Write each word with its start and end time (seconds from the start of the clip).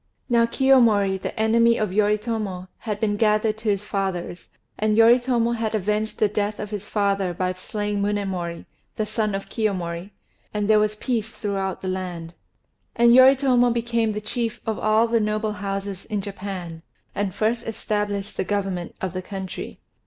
Now 0.29 0.47
Kiyomori, 0.47 1.21
the 1.21 1.39
enemy 1.39 1.77
of 1.77 1.91
Yoritomo, 1.93 2.69
had 2.79 2.99
been 2.99 3.17
gathered 3.17 3.59
to 3.59 3.69
his 3.69 3.85
fathers; 3.85 4.49
and 4.79 4.97
Yoritomo 4.97 5.51
had 5.51 5.75
avenged 5.75 6.17
the 6.17 6.27
death 6.27 6.59
of 6.59 6.71
his 6.71 6.87
father 6.87 7.35
by 7.35 7.53
slaying 7.53 8.01
Munémori, 8.01 8.65
the 8.95 9.05
son 9.05 9.35
of 9.35 9.47
Kiyomori; 9.47 10.09
and 10.55 10.67
there 10.67 10.79
was 10.79 10.95
peace 10.95 11.29
throughout 11.29 11.83
the 11.83 11.87
land. 11.87 12.33
And 12.95 13.13
Yoritomo 13.13 13.69
became 13.69 14.13
the 14.13 14.21
chief 14.21 14.59
of 14.65 14.79
all 14.79 15.07
the 15.07 15.19
noble 15.19 15.53
houses 15.53 16.05
in 16.05 16.19
Japan, 16.21 16.81
and 17.13 17.35
first 17.35 17.67
established 17.67 18.37
the 18.37 18.43
government 18.43 18.95
of 19.01 19.13
the 19.13 19.21
country. 19.21 19.77